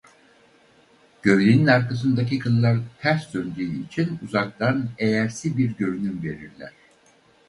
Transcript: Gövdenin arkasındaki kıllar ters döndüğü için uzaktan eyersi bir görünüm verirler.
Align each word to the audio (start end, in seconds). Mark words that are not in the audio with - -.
Gövdenin 1.21 1.67
arkasındaki 1.67 2.39
kıllar 2.39 2.77
ters 3.01 3.33
döndüğü 3.33 3.85
için 3.85 4.19
uzaktan 4.23 4.89
eyersi 4.97 5.57
bir 5.57 5.71
görünüm 5.73 6.23
verirler. 6.23 6.71